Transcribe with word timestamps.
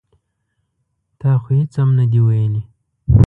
ـ 0.61 1.19
تا 1.19 1.31
خو 1.41 1.49
هېڅ 1.59 1.73
هم 1.81 1.89
نه 1.99 2.05
دي 2.11 2.19
ویلي. 2.25 2.61